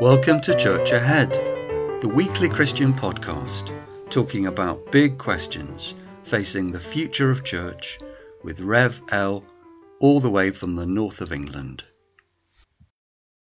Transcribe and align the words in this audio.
Welcome 0.00 0.40
to 0.42 0.56
Church 0.56 0.92
Ahead, 0.92 1.30
the 2.00 2.08
weekly 2.08 2.48
Christian 2.48 2.94
podcast 2.94 3.70
talking 4.08 4.46
about 4.46 4.90
big 4.90 5.18
questions 5.18 5.94
facing 6.22 6.72
the 6.72 6.80
future 6.80 7.28
of 7.28 7.44
church 7.44 7.98
with 8.42 8.62
Rev 8.62 9.02
L 9.10 9.44
all 9.98 10.18
the 10.18 10.30
way 10.30 10.52
from 10.52 10.74
the 10.74 10.86
north 10.86 11.20
of 11.20 11.32
England. 11.32 11.84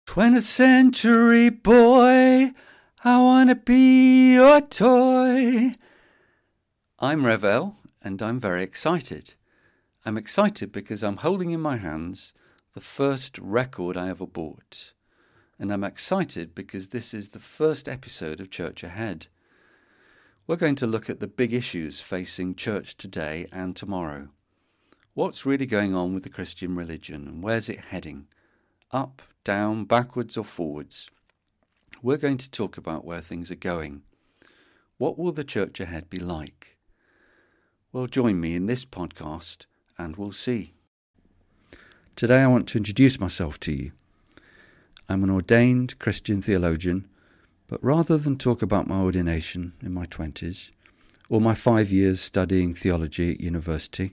20th 0.08 0.42
century 0.42 1.52
boy, 1.52 2.54
I 3.04 3.18
want 3.20 3.50
to 3.50 3.56
be 3.56 4.34
your 4.34 4.62
toy. 4.62 5.76
I'm 6.98 7.24
Rev 7.24 7.44
L, 7.44 7.78
and 8.02 8.20
I'm 8.20 8.40
very 8.40 8.64
excited. 8.64 9.36
I'm 10.04 10.18
excited 10.18 10.72
because 10.72 11.04
I'm 11.04 11.18
holding 11.18 11.52
in 11.52 11.62
my 11.62 11.78
hands 11.78 12.34
the 12.74 12.82
first 12.82 13.38
record 13.38 13.96
I 13.96 14.10
ever 14.10 14.26
bought 14.26 14.94
and 15.60 15.72
I'm 15.72 15.84
excited 15.84 16.54
because 16.54 16.90
this 16.90 17.14
is 17.14 17.30
the 17.30 17.40
first 17.40 17.90
episode 17.90 18.40
of 18.40 18.52
Church 18.52 18.84
Ahead. 18.84 19.28
We're 20.46 20.56
going 20.56 20.76
to 20.76 20.88
look 20.88 21.10
at 21.10 21.20
the 21.20 21.28
big 21.28 21.52
issues 21.54 22.00
facing 22.00 22.56
church 22.56 22.96
today 22.96 23.48
and 23.52 23.76
tomorrow. 23.76 24.30
What's 25.14 25.46
really 25.46 25.66
going 25.66 25.96
on 25.96 26.14
with 26.14 26.24
the 26.24 26.30
Christian 26.30 26.76
religion 26.76 27.28
and 27.28 27.44
where's 27.44 27.70
it 27.70 27.86
heading? 27.86 28.28
Up, 28.92 29.24
down, 29.44 29.86
backwards, 29.86 30.38
or 30.38 30.44
forwards? 30.44 31.10
We're 32.04 32.18
going 32.18 32.38
to 32.38 32.52
talk 32.52 32.78
about 32.78 33.04
where 33.04 33.22
things 33.22 33.50
are 33.50 33.56
going. 33.56 34.04
What 35.00 35.18
will 35.18 35.32
the 35.32 35.44
church 35.44 35.80
ahead 35.80 36.10
be 36.10 36.20
like? 36.20 36.78
Well, 37.92 38.06
join 38.06 38.40
me 38.40 38.56
in 38.56 38.68
this 38.68 38.86
podcast 38.86 39.66
and 39.98 40.16
we'll 40.18 40.34
see. 40.34 40.74
Today 42.16 42.42
I 42.42 42.48
want 42.48 42.68
to 42.70 42.78
introduce 42.78 43.20
myself 43.20 43.60
to 43.62 43.72
you. 43.72 43.92
I'm 45.10 45.24
an 45.24 45.30
ordained 45.30 45.98
Christian 46.00 46.42
theologian, 46.42 47.08
but 47.70 47.82
rather 47.82 48.18
than 48.18 48.38
talk 48.38 48.62
about 48.62 48.88
my 48.88 49.00
ordination 49.00 49.72
in 49.82 49.94
my 49.94 50.06
20s, 50.06 50.72
or 51.30 51.40
my 51.40 51.54
five 51.54 51.90
years 51.90 52.20
studying 52.20 52.74
theology 52.74 53.32
at 53.32 53.40
university, 53.40 54.12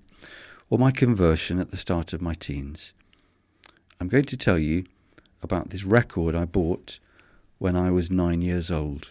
or 0.71 0.79
my 0.79 0.93
conversion 0.93 1.59
at 1.59 1.73
the 1.73 1.77
start 1.77 2.13
of 2.13 2.23
my 2.23 2.33
teens, 2.33 2.93
I'm 4.01 4.07
going 4.07 4.25
to 4.25 4.37
tell 4.37 4.59
you 4.59 4.85
about 5.43 5.71
this 5.71 5.83
record 5.83 6.37
I 6.37 6.45
bought 6.45 7.01
when 7.59 7.75
I 7.75 7.91
was 7.91 8.09
nine 8.09 8.41
years 8.41 8.71
old. 8.71 9.11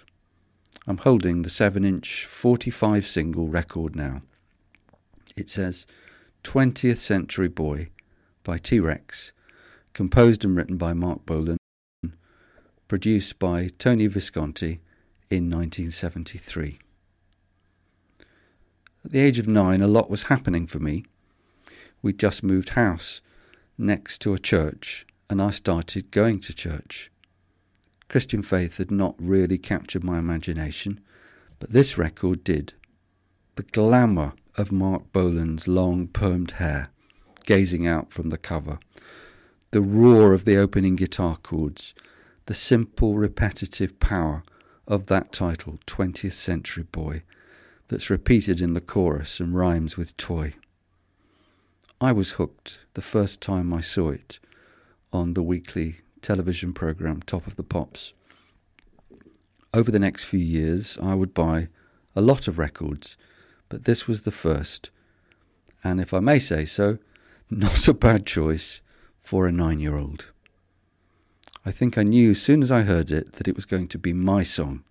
I'm 0.88 1.00
holding 1.00 1.42
the 1.42 1.50
7 1.50 1.84
inch 1.84 2.26
45 2.26 3.06
single 3.06 3.48
record 3.50 3.94
now. 3.94 4.22
It 5.36 5.50
says 5.50 5.86
20th 6.46 6.98
Century 6.98 7.50
Boy 7.50 7.90
by 8.44 8.58
T 8.58 8.80
Rex, 8.80 9.34
composed 9.94 10.46
and 10.46 10.56
written 10.56 10.78
by 10.78 10.94
Marc 10.94 11.26
Bolan 11.26 11.58
produced 12.94 13.40
by 13.40 13.72
Tony 13.80 14.06
Visconti 14.06 14.80
in 15.28 15.50
1973. 15.50 16.78
At 19.04 19.12
the 19.12 19.20
age 19.20 19.40
of 19.40 19.48
nine, 19.48 19.82
a 19.82 19.88
lot 19.88 20.12
was 20.12 20.30
happening 20.30 20.68
for 20.68 20.78
me. 20.78 21.04
We'd 22.04 22.20
just 22.20 22.44
moved 22.44 22.78
house 22.78 23.22
next 23.80 24.20
to 24.20 24.36
a 24.36 24.38
church, 24.38 25.08
and 25.28 25.42
I 25.42 25.50
started 25.50 26.12
going 26.12 26.40
to 26.42 26.54
church. 26.54 27.10
Christian 28.10 28.44
faith 28.44 28.78
had 28.78 28.92
not 28.92 29.16
really 29.18 29.58
captured 29.58 30.04
my 30.04 30.20
imagination, 30.20 31.00
but 31.58 31.72
this 31.72 31.98
record 31.98 32.44
did. 32.44 32.74
The 33.56 33.64
glamour 33.64 34.34
of 34.56 34.72
Marc 34.72 35.12
Bolan's 35.12 35.68
long 35.68 36.10
permed 36.10 36.52
hair, 36.52 36.92
gazing 37.48 37.88
out 37.88 38.14
from 38.14 38.30
the 38.30 38.38
cover, 38.38 38.78
the 39.72 39.82
roar 39.82 40.32
of 40.32 40.46
the 40.46 40.58
opening 40.58 40.96
guitar 40.96 41.38
chords, 41.38 41.96
the 42.46 42.54
simple, 42.54 43.16
repetitive 43.16 44.00
power 44.00 44.44
of 44.88 45.08
that 45.08 45.32
title, 45.32 45.80
20th 45.88 46.34
Century 46.34 46.84
Boy, 46.92 47.24
that's 47.88 48.10
repeated 48.10 48.62
in 48.62 48.74
the 48.74 48.82
chorus 48.82 49.40
and 49.40 49.56
rhymes 49.56 49.98
with 49.98 50.18
toy. 50.18 50.54
I 52.02 52.12
was 52.12 52.32
hooked 52.32 52.80
the 52.96 53.02
first 53.02 53.40
time 53.40 53.74
I 53.74 53.82
saw 53.82 54.10
it 54.10 54.40
on 55.12 55.34
the 55.34 55.44
weekly 55.44 56.02
television 56.22 56.74
program 56.74 57.22
Top 57.22 57.48
of 57.48 57.56
the 57.56 57.64
Pops. 57.64 58.14
Over 59.74 59.92
the 59.92 60.00
next 60.00 60.26
few 60.26 60.40
years, 60.40 60.98
I 61.02 61.16
would 61.16 61.34
buy 61.34 61.70
a 62.16 62.22
lot 62.22 62.48
of 62.48 62.58
records, 62.58 63.16
but 63.70 63.86
this 63.86 64.08
was 64.08 64.24
the 64.24 64.32
first, 64.32 64.90
and 65.84 66.02
if 66.02 66.14
I 66.14 66.20
may 66.20 66.40
say 66.40 66.66
so, 66.66 66.98
not 67.50 67.88
a 67.88 67.94
bad 67.94 68.26
choice 68.26 68.82
for 69.22 69.48
a 69.48 69.52
nine 69.52 69.80
year 69.80 69.98
old. 69.98 70.33
I 71.66 71.72
think 71.72 71.98
I 71.98 72.04
knew 72.04 72.32
as 72.32 72.42
soon 72.42 72.62
as 72.62 72.72
I 72.72 72.82
heard 72.82 73.10
it 73.10 73.34
that 73.34 73.48
it 73.48 73.56
was 73.56 73.66
going 73.66 73.88
to 73.90 73.98
be 73.98 74.12
my 74.12 74.44
song, 74.44 74.84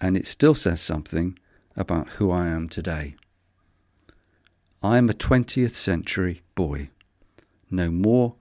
and 0.00 0.16
it 0.16 0.26
still 0.26 0.54
says 0.54 0.80
something 0.80 1.38
about 1.76 2.10
who 2.10 2.30
I 2.30 2.46
am 2.46 2.68
today. 2.68 3.14
I 4.82 4.96
am 4.96 5.10
a 5.10 5.14
20th 5.14 5.74
century 5.74 6.40
boy, 6.54 6.88
no 7.70 7.90
more 7.90 8.36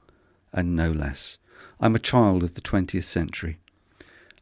and 0.53 0.77
no 0.77 0.91
less. 0.91 1.37
I'm 1.81 1.95
a 1.95 1.99
child 1.99 2.41
of 2.41 2.53
the 2.53 2.61
20th 2.61 3.03
century. 3.03 3.59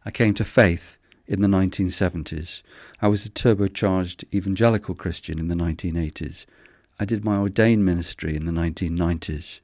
I 0.05 0.11
came 0.11 0.35
to 0.35 0.45
faith 0.45 0.99
in 1.25 1.41
the 1.41 1.47
1970s. 1.47 2.61
I 3.01 3.07
was 3.07 3.25
a 3.25 3.29
turbocharged 3.29 4.25
evangelical 4.31 4.93
Christian 4.93 5.39
in 5.39 5.47
the 5.47 5.55
1980s. 5.55 6.45
I 6.99 7.05
did 7.05 7.25
my 7.25 7.37
ordained 7.37 7.85
ministry 7.85 8.35
in 8.35 8.45
the 8.45 8.51
1990s. 8.51 9.61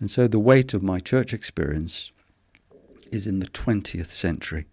And 0.00 0.10
so 0.10 0.26
the 0.26 0.40
weight 0.40 0.74
of 0.74 0.82
my 0.82 0.98
church 0.98 1.32
experience 1.32 2.10
is 3.14 3.26
in 3.26 3.38
the 3.38 3.46
20th 3.46 4.10
century. 4.10 4.66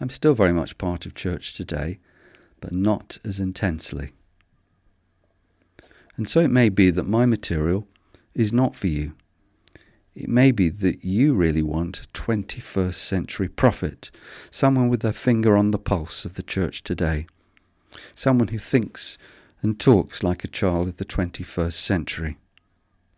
I'm 0.00 0.10
still 0.10 0.34
very 0.34 0.52
much 0.52 0.78
part 0.78 1.06
of 1.06 1.14
church 1.14 1.54
today, 1.54 2.00
but 2.60 2.72
not 2.72 3.18
as 3.24 3.38
intensely. 3.38 4.10
And 6.16 6.28
so 6.28 6.40
it 6.40 6.50
may 6.50 6.68
be 6.68 6.90
that 6.90 7.06
my 7.06 7.24
material 7.24 7.86
is 8.34 8.52
not 8.52 8.76
for 8.76 8.88
you. 8.88 9.14
It 10.14 10.28
may 10.28 10.50
be 10.50 10.68
that 10.68 11.04
you 11.04 11.32
really 11.32 11.62
want 11.62 12.00
a 12.00 12.06
21st 12.08 12.94
century 12.94 13.48
prophet, 13.48 14.10
someone 14.50 14.88
with 14.88 15.00
their 15.00 15.12
finger 15.12 15.56
on 15.56 15.70
the 15.70 15.78
pulse 15.78 16.24
of 16.24 16.34
the 16.34 16.42
church 16.42 16.82
today, 16.82 17.26
someone 18.14 18.48
who 18.48 18.58
thinks 18.58 19.16
and 19.62 19.78
talks 19.78 20.22
like 20.22 20.44
a 20.44 20.48
child 20.48 20.88
of 20.88 20.96
the 20.96 21.04
21st 21.04 21.72
century. 21.72 22.36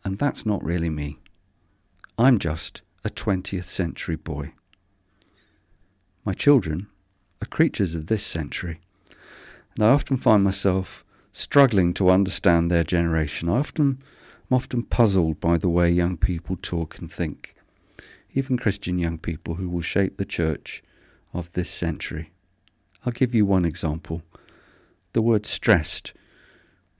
And 0.04 0.18
that's 0.18 0.44
not 0.46 0.62
really 0.62 0.90
me. 0.90 1.18
I'm 2.18 2.38
just 2.38 2.82
a 3.04 3.10
20th 3.10 3.64
century 3.64 4.16
boy. 4.16 4.52
My 6.24 6.32
children 6.32 6.86
are 7.42 7.46
creatures 7.46 7.94
of 7.94 8.06
this 8.06 8.24
century, 8.24 8.80
and 9.74 9.84
I 9.84 9.90
often 9.90 10.16
find 10.16 10.42
myself 10.42 11.04
struggling 11.30 11.92
to 11.94 12.08
understand 12.08 12.70
their 12.70 12.84
generation. 12.84 13.50
I 13.50 13.58
often 13.58 14.02
am 14.50 14.56
often 14.56 14.82
puzzled 14.84 15.38
by 15.38 15.58
the 15.58 15.68
way 15.68 15.90
young 15.90 16.16
people 16.16 16.56
talk 16.62 16.98
and 16.98 17.12
think, 17.12 17.54
even 18.32 18.56
Christian 18.56 18.98
young 18.98 19.18
people 19.18 19.56
who 19.56 19.68
will 19.68 19.82
shape 19.82 20.16
the 20.16 20.24
church 20.24 20.82
of 21.34 21.52
this 21.52 21.68
century. 21.68 22.30
I'll 23.04 23.12
give 23.12 23.34
you 23.34 23.44
one 23.44 23.66
example. 23.66 24.22
The 25.12 25.20
word 25.20 25.44
stressed, 25.44 26.14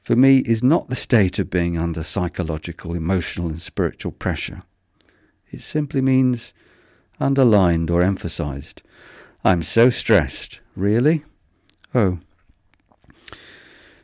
for 0.02 0.16
me, 0.16 0.40
is 0.40 0.62
not 0.62 0.90
the 0.90 0.96
state 0.96 1.38
of 1.38 1.48
being 1.48 1.78
under 1.78 2.02
psychological, 2.02 2.94
emotional, 2.94 3.48
and 3.48 3.62
spiritual 3.62 4.12
pressure. 4.12 4.64
It 5.54 5.62
simply 5.62 6.00
means 6.00 6.52
underlined 7.20 7.88
or 7.88 8.02
emphasized. 8.02 8.82
I'm 9.44 9.62
so 9.62 9.88
stressed. 9.88 10.58
Really? 10.74 11.22
Oh. 11.94 12.18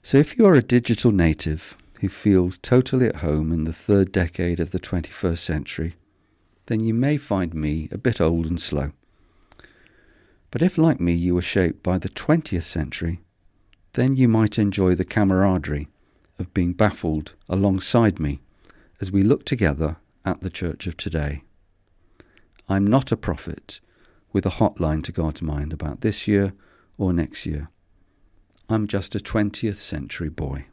So 0.00 0.18
if 0.18 0.38
you 0.38 0.46
are 0.46 0.54
a 0.54 0.62
digital 0.62 1.10
native 1.10 1.76
who 2.00 2.08
feels 2.08 2.56
totally 2.58 3.08
at 3.08 3.16
home 3.16 3.50
in 3.50 3.64
the 3.64 3.72
third 3.72 4.12
decade 4.12 4.60
of 4.60 4.70
the 4.70 4.78
21st 4.78 5.38
century, 5.38 5.96
then 6.66 6.84
you 6.84 6.94
may 6.94 7.16
find 7.16 7.52
me 7.52 7.88
a 7.90 7.98
bit 7.98 8.20
old 8.20 8.46
and 8.46 8.60
slow. 8.60 8.92
But 10.52 10.62
if, 10.62 10.78
like 10.78 11.00
me, 11.00 11.14
you 11.14 11.34
were 11.34 11.42
shaped 11.42 11.82
by 11.82 11.98
the 11.98 12.08
20th 12.08 12.62
century, 12.62 13.18
then 13.94 14.14
you 14.14 14.28
might 14.28 14.56
enjoy 14.56 14.94
the 14.94 15.04
camaraderie 15.04 15.88
of 16.38 16.54
being 16.54 16.74
baffled 16.74 17.32
alongside 17.48 18.20
me 18.20 18.38
as 19.00 19.10
we 19.10 19.24
look 19.24 19.44
together 19.44 19.96
at 20.24 20.42
the 20.42 20.50
church 20.50 20.86
of 20.86 20.96
today. 20.96 21.42
I'm 22.70 22.86
not 22.86 23.10
a 23.10 23.16
prophet 23.16 23.80
with 24.32 24.46
a 24.46 24.50
hotline 24.50 25.02
to 25.02 25.10
God's 25.10 25.42
mind 25.42 25.72
about 25.72 26.02
this 26.02 26.28
year 26.28 26.52
or 26.96 27.12
next 27.12 27.44
year. 27.44 27.68
I'm 28.68 28.86
just 28.86 29.16
a 29.16 29.18
20th 29.18 29.74
century 29.74 30.28
boy. 30.28 30.66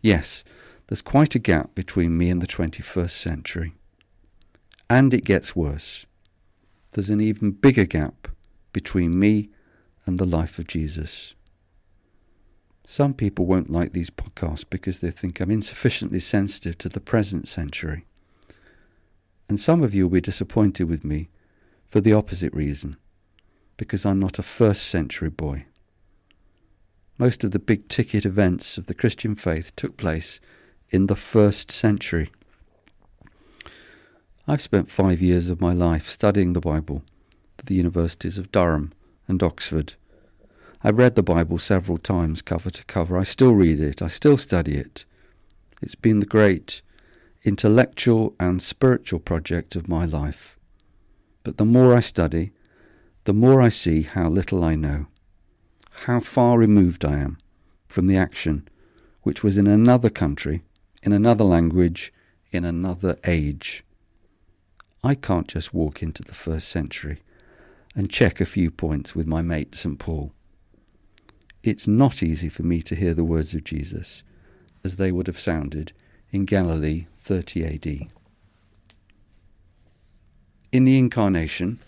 Yes, 0.00 0.44
there's 0.86 1.02
quite 1.02 1.34
a 1.34 1.40
gap 1.40 1.74
between 1.74 2.16
me 2.16 2.30
and 2.30 2.40
the 2.40 2.46
21st 2.46 3.10
century. 3.10 3.74
And 4.88 5.12
it 5.12 5.24
gets 5.24 5.56
worse. 5.56 6.06
There's 6.92 7.10
an 7.10 7.20
even 7.20 7.50
bigger 7.50 7.84
gap 7.84 8.28
between 8.72 9.18
me 9.18 9.48
and 10.06 10.20
the 10.20 10.24
life 10.24 10.60
of 10.60 10.68
Jesus. 10.68 11.34
Some 12.86 13.12
people 13.12 13.46
won't 13.46 13.72
like 13.72 13.92
these 13.92 14.10
podcasts 14.10 14.64
because 14.70 15.00
they 15.00 15.10
think 15.10 15.40
I'm 15.40 15.50
insufficiently 15.50 16.20
sensitive 16.20 16.78
to 16.78 16.88
the 16.88 17.00
present 17.00 17.48
century. 17.48 18.06
And 19.48 19.60
some 19.60 19.82
of 19.82 19.94
you 19.94 20.04
will 20.04 20.14
be 20.14 20.20
disappointed 20.20 20.84
with 20.84 21.04
me 21.04 21.28
for 21.86 22.00
the 22.00 22.12
opposite 22.12 22.52
reason, 22.54 22.96
because 23.76 24.06
I'm 24.06 24.18
not 24.18 24.38
a 24.38 24.42
first 24.42 24.86
century 24.86 25.30
boy. 25.30 25.66
Most 27.18 27.44
of 27.44 27.52
the 27.52 27.58
big 27.58 27.88
ticket 27.88 28.24
events 28.24 28.76
of 28.78 28.86
the 28.86 28.94
Christian 28.94 29.34
faith 29.34 29.74
took 29.76 29.96
place 29.96 30.40
in 30.90 31.06
the 31.06 31.14
first 31.14 31.70
century. 31.70 32.30
I've 34.48 34.62
spent 34.62 34.90
five 34.90 35.22
years 35.22 35.48
of 35.48 35.60
my 35.60 35.72
life 35.72 36.08
studying 36.08 36.52
the 36.52 36.60
Bible 36.60 37.02
at 37.58 37.66
the 37.66 37.74
universities 37.74 38.36
of 38.36 38.50
Durham 38.50 38.92
and 39.28 39.42
Oxford. 39.42 39.94
I've 40.82 40.98
read 40.98 41.14
the 41.14 41.22
Bible 41.22 41.58
several 41.58 41.96
times, 41.96 42.42
cover 42.42 42.70
to 42.70 42.84
cover. 42.84 43.16
I 43.16 43.22
still 43.22 43.54
read 43.54 43.80
it, 43.80 44.02
I 44.02 44.08
still 44.08 44.36
study 44.36 44.74
it. 44.74 45.04
It's 45.80 45.94
been 45.94 46.20
the 46.20 46.26
great 46.26 46.82
intellectual 47.44 48.34
and 48.40 48.62
spiritual 48.62 49.20
project 49.20 49.76
of 49.76 49.86
my 49.86 50.06
life. 50.06 50.58
But 51.42 51.58
the 51.58 51.66
more 51.66 51.94
I 51.94 52.00
study, 52.00 52.52
the 53.24 53.34
more 53.34 53.60
I 53.60 53.68
see 53.68 54.02
how 54.02 54.28
little 54.28 54.64
I 54.64 54.74
know, 54.74 55.06
how 56.06 56.20
far 56.20 56.58
removed 56.58 57.04
I 57.04 57.18
am 57.18 57.38
from 57.86 58.06
the 58.06 58.16
action 58.16 58.66
which 59.22 59.42
was 59.42 59.58
in 59.58 59.66
another 59.66 60.10
country, 60.10 60.62
in 61.02 61.12
another 61.12 61.44
language, 61.44 62.12
in 62.50 62.64
another 62.64 63.18
age. 63.24 63.84
I 65.02 65.14
can't 65.14 65.48
just 65.48 65.74
walk 65.74 66.02
into 66.02 66.22
the 66.22 66.34
first 66.34 66.68
century 66.68 67.22
and 67.94 68.10
check 68.10 68.40
a 68.40 68.46
few 68.46 68.70
points 68.70 69.14
with 69.14 69.26
my 69.26 69.42
mate 69.42 69.74
St. 69.74 69.98
Paul. 69.98 70.32
It's 71.62 71.86
not 71.86 72.22
easy 72.22 72.48
for 72.48 72.62
me 72.62 72.82
to 72.82 72.94
hear 72.94 73.14
the 73.14 73.24
words 73.24 73.54
of 73.54 73.64
Jesus 73.64 74.22
as 74.82 74.96
they 74.96 75.12
would 75.12 75.26
have 75.26 75.38
sounded 75.38 75.92
in 76.30 76.44
Galilee 76.44 77.06
30 77.24 77.64
AD. 77.64 78.08
In 80.72 80.84
the 80.84 80.98
Incarnation, 80.98 81.80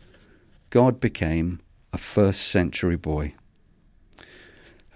God 0.71 0.99
became 0.99 1.61
a 1.93 1.99
first 1.99 2.43
century 2.49 2.97
boy. 2.97 3.35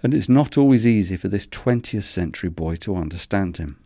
And 0.01 0.15
it's 0.15 0.29
not 0.29 0.57
always 0.57 0.85
easy 0.85 1.15
for 1.15 1.27
this 1.27 1.45
20th 1.45 2.03
century 2.03 2.49
boy 2.49 2.75
to 2.77 2.95
understand 2.95 3.57
him. 3.57 3.77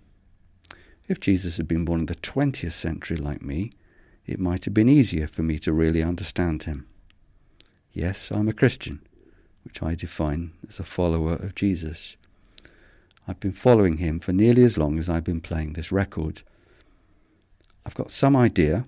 If 1.09 1.19
Jesus 1.19 1.57
had 1.57 1.67
been 1.67 1.83
born 1.83 2.01
in 2.01 2.05
the 2.05 2.15
20th 2.15 2.71
century 2.71 3.17
like 3.17 3.41
me, 3.41 3.73
it 4.25 4.39
might 4.39 4.63
have 4.63 4.73
been 4.73 4.89
easier 4.89 5.27
for 5.27 5.43
me 5.43 5.59
to 5.59 5.73
really 5.73 6.01
understand 6.01 6.63
him. 6.63 6.87
Yes, 7.91 8.31
I'm 8.31 8.47
a 8.47 8.53
Christian, 8.53 9.01
which 9.65 9.83
I 9.83 9.93
define 9.93 10.53
as 10.69 10.79
a 10.79 10.83
follower 10.83 11.33
of 11.33 11.53
Jesus. 11.53 12.15
I've 13.27 13.39
been 13.39 13.51
following 13.51 13.97
him 13.97 14.19
for 14.19 14.33
nearly 14.33 14.63
as 14.63 14.77
long 14.77 14.97
as 14.97 15.09
I've 15.09 15.23
been 15.23 15.41
playing 15.41 15.73
this 15.73 15.91
record. 15.91 16.41
I've 17.85 17.95
got 17.95 18.11
some 18.11 18.35
idea 18.35 18.85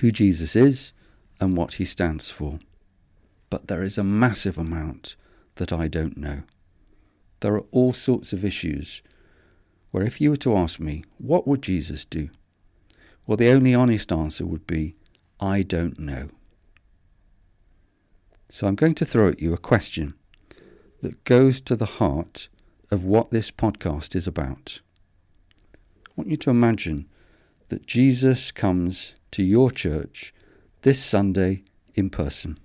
who 0.00 0.10
Jesus 0.10 0.56
is 0.56 0.92
and 1.40 1.56
what 1.56 1.74
he 1.74 1.84
stands 1.84 2.30
for. 2.30 2.58
But 3.50 3.68
there 3.68 3.82
is 3.82 3.98
a 3.98 4.04
massive 4.04 4.58
amount 4.58 5.16
that 5.56 5.72
I 5.72 5.88
don't 5.88 6.16
know. 6.16 6.42
There 7.40 7.54
are 7.54 7.64
all 7.70 7.92
sorts 7.92 8.32
of 8.32 8.44
issues 8.44 9.02
where 9.90 10.04
if 10.04 10.20
you 10.20 10.30
were 10.30 10.36
to 10.36 10.56
ask 10.56 10.80
me, 10.80 11.04
what 11.18 11.46
would 11.46 11.62
Jesus 11.62 12.04
do? 12.04 12.30
Well, 13.26 13.36
the 13.36 13.50
only 13.50 13.74
honest 13.74 14.10
answer 14.10 14.44
would 14.44 14.66
be, 14.66 14.96
I 15.38 15.62
don't 15.62 15.98
know. 15.98 16.30
So 18.50 18.66
I'm 18.66 18.74
going 18.74 18.94
to 18.96 19.04
throw 19.04 19.28
at 19.28 19.40
you 19.40 19.52
a 19.52 19.58
question 19.58 20.14
that 21.02 21.24
goes 21.24 21.60
to 21.62 21.76
the 21.76 21.86
heart 21.86 22.48
of 22.90 23.04
what 23.04 23.30
this 23.30 23.50
podcast 23.50 24.14
is 24.14 24.26
about. 24.26 24.80
I 25.74 26.10
want 26.16 26.30
you 26.30 26.36
to 26.38 26.50
imagine 26.50 27.08
that 27.68 27.86
Jesus 27.86 28.52
comes 28.52 29.14
to 29.32 29.42
your 29.42 29.70
church 29.70 30.32
this 30.82 31.02
Sunday 31.02 31.64
in 31.94 32.10
person. 32.10 32.58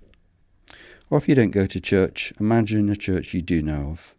Or 1.08 1.18
if 1.18 1.28
you 1.28 1.34
don't 1.34 1.50
go 1.50 1.66
to 1.66 1.80
church, 1.80 2.32
imagine 2.38 2.88
a 2.88 2.96
church 2.96 3.34
you 3.34 3.42
do 3.42 3.62
know 3.62 3.90
of. 3.90 4.14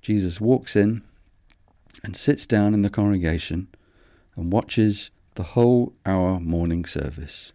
Jesus 0.00 0.40
walks 0.40 0.76
in 0.76 1.02
and 2.04 2.16
sits 2.16 2.46
down 2.46 2.74
in 2.74 2.82
the 2.82 2.90
congregation 2.90 3.68
and 4.36 4.52
watches 4.52 5.10
the 5.34 5.42
whole 5.42 5.94
hour 6.06 6.38
morning 6.38 6.84
service. 6.84 7.52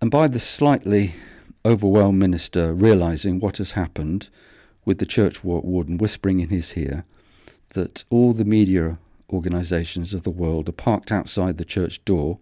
And 0.00 0.10
by 0.10 0.28
the 0.28 0.40
slightly 0.40 1.14
overwhelmed 1.64 2.18
minister 2.18 2.72
realizing 2.72 3.38
what 3.38 3.58
has 3.58 3.72
happened, 3.72 4.30
with 4.84 4.98
the 4.98 5.06
church 5.06 5.44
warden 5.44 5.98
whispering 5.98 6.40
in 6.40 6.48
his 6.48 6.76
ear 6.76 7.04
that 7.70 8.04
all 8.10 8.32
the 8.32 8.44
media 8.44 8.98
organisations 9.32 10.12
of 10.12 10.22
the 10.22 10.30
world 10.30 10.68
are 10.68 10.72
parked 10.72 11.12
outside 11.12 11.56
the 11.56 11.64
church 11.64 12.04
door, 12.04 12.38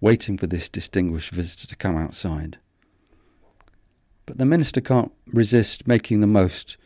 waiting 0.00 0.36
for 0.36 0.46
this 0.46 0.68
distinguished 0.68 1.30
visitor 1.30 1.66
to 1.66 1.76
come 1.76 1.96
outside. 1.96 2.58
But 4.26 4.38
the 4.38 4.44
minister 4.44 4.80
can't 4.80 5.12
resist 5.26 5.86
making 5.86 6.20
the 6.20 6.26
most 6.26 6.76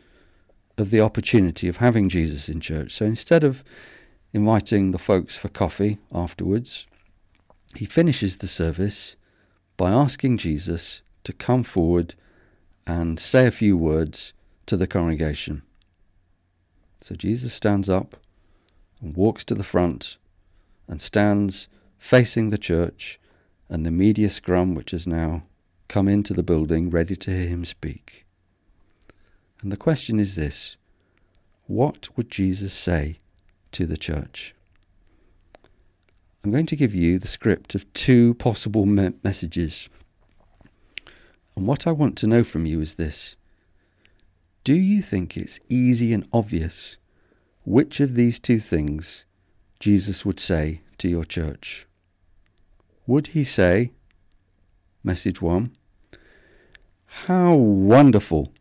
of 0.77 0.91
the 0.91 1.01
opportunity 1.01 1.67
of 1.67 1.77
having 1.77 2.09
Jesus 2.09 2.49
in 2.49 2.59
church. 2.59 2.93
So 2.93 3.05
instead 3.05 3.43
of 3.43 3.63
inviting 4.33 4.91
the 4.91 4.99
folks 4.99 5.35
for 5.35 5.49
coffee 5.49 5.97
afterwards, 6.13 6.85
he 7.75 7.85
finishes 7.85 8.37
the 8.37 8.47
service 8.47 9.15
by 9.75 9.91
asking 9.91 10.37
Jesus 10.37 11.01
to 11.23 11.33
come 11.33 11.63
forward 11.63 12.15
and 12.85 13.19
say 13.19 13.47
a 13.47 13.51
few 13.51 13.75
words 13.75 14.33
to 14.67 14.77
the 14.77 14.87
congregation. 14.87 15.63
So 17.01 17.15
Jesus 17.15 17.53
stands 17.53 17.89
up 17.89 18.17
and 19.01 19.15
walks 19.15 19.43
to 19.45 19.55
the 19.55 19.63
front 19.63 20.17
and 20.87 21.01
stands 21.01 21.67
facing 21.97 22.49
the 22.49 22.57
church 22.57 23.19
and 23.69 23.85
the 23.85 23.91
media 23.91 24.29
scrum 24.29 24.75
which 24.75 24.91
has 24.91 25.07
now 25.07 25.43
come 25.87 26.07
into 26.07 26.33
the 26.33 26.43
building 26.43 26.89
ready 26.89 27.15
to 27.15 27.31
hear 27.31 27.47
him 27.47 27.65
speak. 27.65 28.25
And 29.61 29.71
the 29.71 29.77
question 29.77 30.19
is 30.19 30.35
this 30.35 30.77
what 31.65 32.15
would 32.15 32.29
Jesus 32.29 32.73
say 32.73 33.19
to 33.73 33.85
the 33.85 33.97
church? 33.97 34.55
I'm 36.43 36.51
going 36.51 36.65
to 36.67 36.77
give 36.77 36.95
you 36.95 37.19
the 37.19 37.27
script 37.27 37.75
of 37.75 37.91
two 37.93 38.35
possible 38.35 38.85
me- 38.85 39.13
messages. 39.21 39.89
And 41.55 41.67
what 41.67 41.85
I 41.85 41.91
want 41.91 42.17
to 42.19 42.27
know 42.27 42.43
from 42.43 42.65
you 42.65 42.79
is 42.79 42.93
this 42.93 43.35
Do 44.67 44.75
you 44.75 45.01
think 45.01 45.37
it's 45.37 45.61
easy 45.69 46.11
and 46.11 46.27
obvious 46.33 46.97
which 47.63 48.01
of 48.01 48.15
these 48.15 48.37
two 48.37 48.59
things 48.59 49.23
Jesus 49.79 50.25
would 50.25 50.41
say 50.41 50.81
to 50.97 51.07
your 51.07 51.23
church? 51.23 51.87
Would 53.05 53.27
he 53.27 53.45
say, 53.45 53.93
message 55.05 55.41
one, 55.41 55.71
how 57.05 57.55
wonderful 57.55 58.51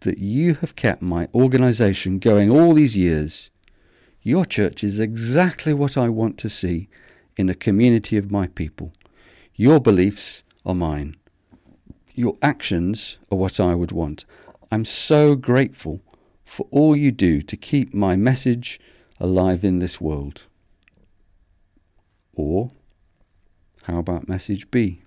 that 0.00 0.18
you 0.18 0.56
have 0.56 0.76
kept 0.76 1.00
my 1.00 1.26
organization 1.34 2.18
going 2.18 2.50
all 2.50 2.74
these 2.74 2.94
years. 2.94 3.48
Your 4.20 4.44
church 4.44 4.84
is 4.84 5.00
exactly 5.00 5.72
what 5.72 5.96
I 5.96 6.10
want 6.10 6.36
to 6.40 6.50
see 6.50 6.90
in 7.34 7.48
a 7.48 7.54
community 7.54 8.18
of 8.18 8.30
my 8.30 8.48
people. 8.48 8.92
Your 9.54 9.80
beliefs 9.80 10.42
are 10.66 10.74
mine. 10.74 11.16
Your 12.12 12.36
actions 12.42 13.16
are 13.32 13.38
what 13.38 13.58
I 13.58 13.74
would 13.74 13.92
want. 13.92 14.26
I'm 14.70 14.84
so 14.84 15.34
grateful 15.34 16.00
for 16.44 16.66
all 16.70 16.96
you 16.96 17.12
do 17.12 17.42
to 17.42 17.56
keep 17.56 17.94
my 17.94 18.16
message 18.16 18.80
alive 19.20 19.64
in 19.64 19.78
this 19.78 20.00
world. 20.00 20.42
Or, 22.34 22.72
how 23.84 23.98
about 23.98 24.28
message 24.28 24.70
B? 24.70 25.02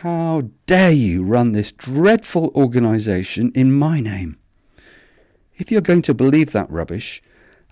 How 0.00 0.50
dare 0.66 0.90
you 0.90 1.22
run 1.22 1.52
this 1.52 1.72
dreadful 1.72 2.52
organization 2.54 3.52
in 3.54 3.72
my 3.72 4.00
name? 4.00 4.38
If 5.56 5.70
you're 5.70 5.80
going 5.80 6.02
to 6.02 6.14
believe 6.14 6.52
that 6.52 6.70
rubbish 6.70 7.22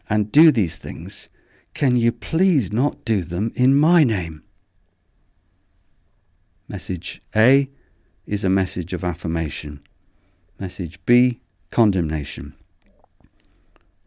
and 0.09 0.33
do 0.33 0.51
these 0.51 0.77
things, 0.77 1.29
can 1.75 1.97
you 1.97 2.13
please 2.13 2.73
not 2.73 3.05
do 3.05 3.23
them 3.23 3.53
in 3.55 3.75
my 3.75 4.05
name? 4.05 4.43
Message 6.69 7.21
A 7.37 7.69
is 8.27 8.45
a 8.45 8.49
message 8.49 8.93
of 8.93 9.05
affirmation. 9.05 9.81
Message 10.59 10.99
B, 11.05 11.41
condemnation. 11.71 12.55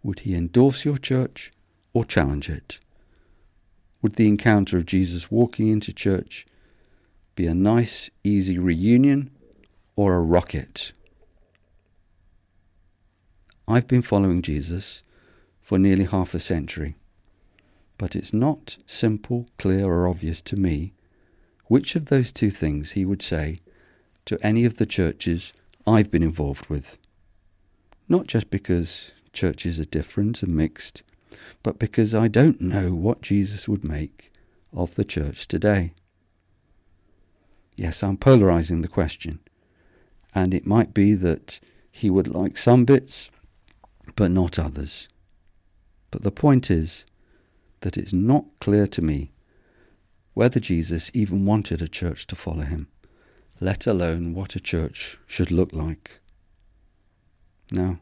Would 0.01 0.19
he 0.21 0.33
endorse 0.33 0.85
your 0.85 0.97
church 0.97 1.51
or 1.93 2.05
challenge 2.05 2.49
it? 2.49 2.79
Would 4.01 4.15
the 4.15 4.27
encounter 4.27 4.77
of 4.77 4.85
Jesus 4.85 5.29
walking 5.29 5.67
into 5.67 5.91
church 5.91 6.45
be 7.35 7.45
a 7.45 7.53
nice, 7.53 8.09
easy 8.23 8.57
reunion 8.57 9.29
or 9.95 10.15
a 10.15 10.21
rocket? 10.21 10.93
I've 13.67 13.87
been 13.87 14.01
following 14.01 14.41
Jesus 14.41 15.01
for 15.61 15.77
nearly 15.77 16.05
half 16.05 16.33
a 16.33 16.39
century, 16.39 16.95
but 17.97 18.15
it's 18.15 18.33
not 18.33 18.77
simple, 18.85 19.47
clear, 19.57 19.85
or 19.85 20.07
obvious 20.07 20.41
to 20.43 20.55
me 20.55 20.93
which 21.65 21.95
of 21.95 22.05
those 22.05 22.31
two 22.31 22.49
things 22.49 22.91
he 22.91 23.03
would 23.03 23.21
say 23.21 23.59
to 24.27 24.37
any 24.45 24.65
of 24.65 24.77
the 24.77 24.85
churches 24.85 25.53
I've 25.85 26.11
been 26.11 26.23
involved 26.23 26.67
with. 26.67 26.97
Not 28.07 28.27
just 28.27 28.49
because 28.49 29.11
churches 29.33 29.79
are 29.79 29.85
different 29.85 30.43
and 30.43 30.55
mixed, 30.55 31.01
but 31.63 31.79
because 31.79 32.13
I 32.13 32.27
don't 32.27 32.61
know 32.61 32.93
what 32.93 33.21
Jesus 33.21 33.67
would 33.67 33.83
make 33.83 34.31
of 34.73 34.95
the 34.95 35.05
church 35.05 35.47
today. 35.47 35.93
Yes, 37.75 38.03
I'm 38.03 38.17
polarizing 38.17 38.81
the 38.81 38.87
question, 38.87 39.39
and 40.33 40.53
it 40.53 40.65
might 40.65 40.93
be 40.93 41.13
that 41.13 41.59
he 41.91 42.09
would 42.09 42.27
like 42.27 42.57
some 42.57 42.85
bits, 42.85 43.29
but 44.15 44.31
not 44.31 44.59
others. 44.59 45.07
But 46.11 46.23
the 46.23 46.31
point 46.31 46.69
is 46.69 47.05
that 47.81 47.97
it's 47.97 48.13
not 48.13 48.45
clear 48.59 48.87
to 48.87 49.01
me 49.01 49.31
whether 50.33 50.59
Jesus 50.59 51.11
even 51.13 51.45
wanted 51.45 51.81
a 51.81 51.87
church 51.87 52.27
to 52.27 52.35
follow 52.35 52.63
him, 52.63 52.87
let 53.59 53.87
alone 53.87 54.33
what 54.33 54.55
a 54.55 54.59
church 54.59 55.17
should 55.25 55.51
look 55.51 55.73
like. 55.73 56.19
Now, 57.71 57.99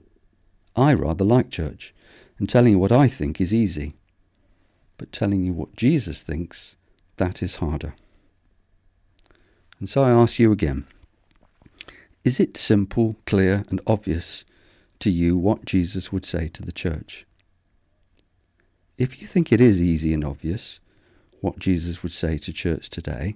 I 0.76 0.94
rather 0.94 1.24
like 1.24 1.50
church, 1.50 1.94
and 2.38 2.50
telling 2.50 2.74
you 2.74 2.80
what 2.80 2.92
I 2.92 3.08
think 3.08 3.40
is 3.40 3.54
easy. 3.54 3.96
But 4.98 5.12
telling 5.12 5.46
you 5.46 5.54
what 5.54 5.76
Jesus 5.76 6.22
thinks, 6.22 6.76
that 7.18 7.42
is 7.42 7.58
harder. 7.58 7.96
And 9.80 9.90
so 9.90 10.04
I 10.04 10.12
ask 10.12 10.40
you 10.40 10.52
again 10.52 10.86
is 12.24 12.40
it 12.40 12.58
simple, 12.58 13.16
clear, 13.28 13.66
and 13.70 13.80
obvious 13.86 14.46
to 15.00 15.12
you 15.12 15.38
what 15.38 15.64
Jesus 15.64 16.12
would 16.12 16.26
say 16.26 16.48
to 16.48 16.64
the 16.64 16.72
church? 16.72 17.28
If 18.98 19.22
you 19.22 19.28
think 19.28 19.52
it 19.52 19.62
is 19.62 19.80
easy 19.80 20.12
and 20.12 20.24
obvious 20.24 20.80
what 21.42 21.60
Jesus 21.60 22.02
would 22.02 22.14
say 22.14 22.40
to 22.40 22.52
church 22.52 22.90
today, 22.90 23.36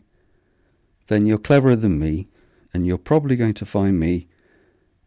then 1.10 1.26
you're 1.26 1.40
cleverer 1.40 1.76
than 1.76 2.00
me, 2.00 2.28
and 2.72 2.86
you're 2.86 2.98
probably 2.98 3.36
going 3.36 3.56
to 3.56 3.66
find 3.66 4.00
me 4.00 4.28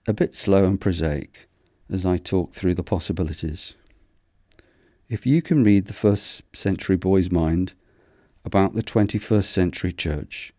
a 0.06 0.12
bit 0.12 0.34
slow 0.34 0.64
and 0.64 0.80
prosaic 0.80 1.48
as 1.88 2.04
I 2.04 2.16
talk 2.16 2.54
through 2.54 2.74
the 2.74 2.82
possibilities. 2.82 3.74
If 5.08 5.26
you 5.26 5.40
can 5.40 5.62
read 5.62 5.86
the 5.86 5.92
first 5.92 6.42
century 6.54 6.96
boy's 6.96 7.30
mind 7.30 7.74
about 8.44 8.74
the 8.74 8.82
21st 8.82 9.44
century 9.44 9.92
church, 9.92 10.52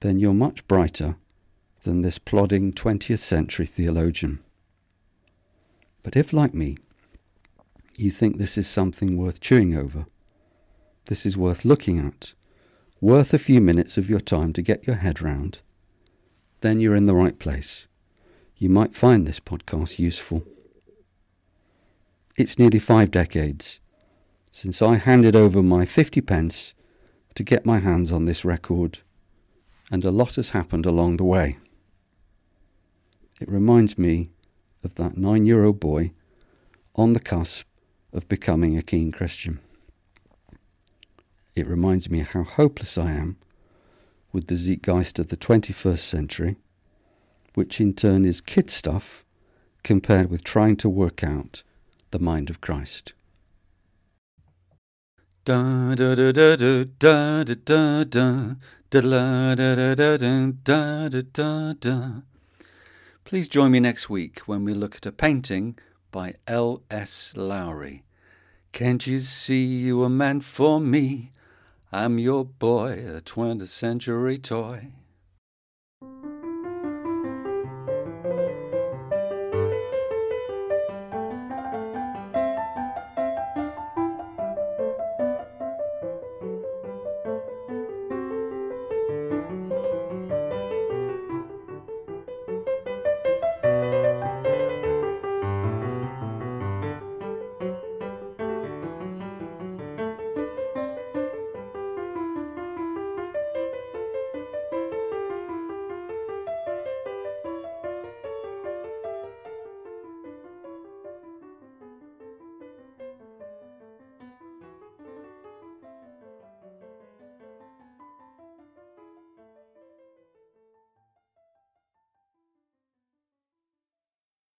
then 0.00 0.18
you're 0.18 0.32
much 0.32 0.66
brighter 0.66 1.16
than 1.82 2.00
this 2.00 2.18
plodding 2.18 2.72
20th 2.72 3.18
century 3.18 3.66
theologian. 3.66 4.40
But 6.02 6.16
if, 6.16 6.32
like 6.32 6.54
me, 6.54 6.78
you 7.98 8.10
think 8.10 8.38
this 8.38 8.56
is 8.56 8.66
something 8.66 9.18
worth 9.18 9.40
chewing 9.40 9.76
over, 9.76 10.06
this 11.04 11.26
is 11.26 11.36
worth 11.36 11.66
looking 11.66 11.98
at, 11.98 12.32
worth 13.04 13.34
a 13.34 13.38
few 13.38 13.60
minutes 13.60 13.98
of 13.98 14.08
your 14.08 14.18
time 14.18 14.50
to 14.50 14.62
get 14.62 14.86
your 14.86 14.96
head 14.96 15.20
round, 15.20 15.58
then 16.62 16.80
you're 16.80 16.96
in 16.96 17.04
the 17.04 17.14
right 17.14 17.38
place. 17.38 17.84
You 18.56 18.70
might 18.70 18.96
find 18.96 19.26
this 19.26 19.40
podcast 19.40 19.98
useful. 19.98 20.42
It's 22.38 22.58
nearly 22.58 22.78
five 22.78 23.10
decades 23.10 23.78
since 24.50 24.80
I 24.80 24.94
handed 24.94 25.36
over 25.36 25.62
my 25.62 25.84
50 25.84 26.22
pence 26.22 26.72
to 27.34 27.42
get 27.42 27.66
my 27.66 27.78
hands 27.78 28.10
on 28.10 28.24
this 28.24 28.42
record, 28.42 29.00
and 29.90 30.02
a 30.02 30.10
lot 30.10 30.36
has 30.36 30.50
happened 30.50 30.86
along 30.86 31.18
the 31.18 31.24
way. 31.24 31.58
It 33.38 33.50
reminds 33.50 33.98
me 33.98 34.30
of 34.82 34.94
that 34.94 35.18
nine 35.18 35.44
year 35.44 35.62
old 35.62 35.78
boy 35.78 36.12
on 36.94 37.12
the 37.12 37.20
cusp 37.20 37.66
of 38.14 38.26
becoming 38.30 38.78
a 38.78 38.82
keen 38.82 39.12
Christian. 39.12 39.60
It 41.56 41.68
reminds 41.68 42.10
me 42.10 42.20
how 42.20 42.42
hopeless 42.42 42.98
I 42.98 43.12
am 43.12 43.36
with 44.32 44.48
the 44.48 44.56
Zeitgeist 44.56 45.20
of 45.20 45.28
the 45.28 45.36
21st 45.36 46.00
century, 46.00 46.56
which 47.54 47.80
in 47.80 47.94
turn 47.94 48.24
is 48.24 48.40
kid 48.40 48.70
stuff 48.70 49.24
compared 49.84 50.30
with 50.30 50.42
trying 50.42 50.76
to 50.78 50.88
work 50.88 51.22
out 51.22 51.62
the 52.10 52.18
mind 52.18 52.50
of 52.50 52.60
Christ. 52.60 53.12
Da 55.44 55.94
da 55.94 56.14
da 56.16 56.32
da 56.32 56.56
da 56.56 56.84
da 56.84 57.44
da 57.44 58.04
da 58.04 58.04
da 58.04 58.54
da 58.90 59.54
da 59.54 59.94
da 59.94 60.16
da 60.16 61.08
da 61.08 61.20
da 61.32 61.72
da. 61.74 62.10
Please 63.24 63.48
join 63.48 63.70
me 63.70 63.78
next 63.78 64.10
week 64.10 64.40
when 64.46 64.64
we 64.64 64.74
look 64.74 64.96
at 64.96 65.06
a 65.06 65.12
painting 65.12 65.78
by 66.10 66.34
L. 66.48 66.82
S. 66.90 67.34
Lowry. 67.36 68.02
Can't 68.72 69.06
you 69.06 69.20
see 69.20 69.64
you 69.64 70.02
a 70.02 70.08
man 70.08 70.40
for 70.40 70.80
me? 70.80 71.30
I'm 71.96 72.18
your 72.18 72.44
boy, 72.44 73.04
a 73.06 73.20
20th 73.20 73.68
century 73.68 74.36
toy. 74.36 74.88